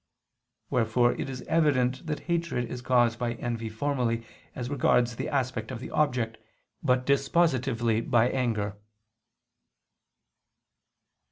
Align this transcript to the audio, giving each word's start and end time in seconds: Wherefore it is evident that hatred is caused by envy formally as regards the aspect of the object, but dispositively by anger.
Wherefore 0.71 1.13
it 1.13 1.29
is 1.29 1.43
evident 1.43 2.07
that 2.07 2.21
hatred 2.21 2.71
is 2.71 2.81
caused 2.81 3.19
by 3.19 3.33
envy 3.33 3.69
formally 3.69 4.25
as 4.55 4.67
regards 4.67 5.15
the 5.15 5.29
aspect 5.29 5.69
of 5.69 5.79
the 5.79 5.91
object, 5.91 6.39
but 6.81 7.05
dispositively 7.05 8.01
by 8.09 8.27
anger. 8.27 8.79